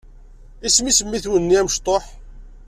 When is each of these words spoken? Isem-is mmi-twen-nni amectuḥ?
Isem-is 0.67 0.99
mmi-twen-nni 1.03 1.55
amectuḥ? 1.59 2.03